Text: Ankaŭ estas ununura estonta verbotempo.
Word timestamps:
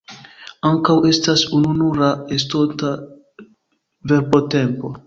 Ankaŭ 0.69 0.95
estas 1.09 1.43
ununura 1.59 2.09
estonta 2.39 2.91
verbotempo. 4.15 4.97